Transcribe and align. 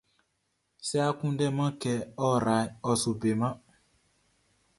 Sɛ 0.87 0.97
a 1.07 1.09
kunndɛman 1.19 1.71
kɛ 1.81 1.93
ɔ 2.25 2.27
raʼn, 2.45 2.67
ɔ 2.89 2.91
su 3.01 3.11
beman. 3.21 3.55